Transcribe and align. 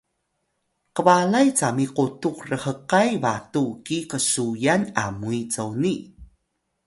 kbalay 0.95 1.47
cami 1.59 1.85
qutux 1.95 2.37
rhkay 2.63 3.09
batu 3.23 3.63
ki 3.85 3.97
qsuyan 4.09 4.83
Amuy 5.05 5.39
coni 5.53 5.95